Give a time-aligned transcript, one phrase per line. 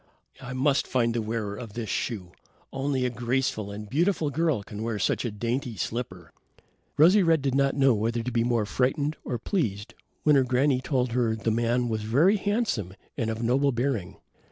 [0.41, 2.31] "I must find the wearer of this shoe.
[2.73, 6.31] Only a graceful and beautiful girl can wear such a dainty slipper."
[6.97, 9.93] Rosy red did not know whether to be more frightened or pleased,
[10.23, 14.17] when her granny told her the man was very handsome and of noble bearing.